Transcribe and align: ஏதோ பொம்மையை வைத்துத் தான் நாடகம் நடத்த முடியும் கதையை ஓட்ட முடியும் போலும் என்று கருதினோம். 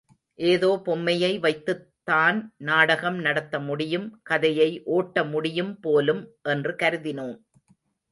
ஏதோ 0.39 0.81
பொம்மையை 0.83 1.39
வைத்துத் 1.39 1.91
தான் 2.03 2.53
நாடகம் 2.57 3.19
நடத்த 3.19 3.59
முடியும் 3.59 4.19
கதையை 4.23 4.81
ஓட்ட 4.87 5.23
முடியும் 5.23 5.79
போலும் 5.79 6.23
என்று 6.43 6.73
கருதினோம். 6.79 7.37